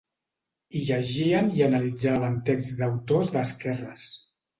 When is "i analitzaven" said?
1.57-2.39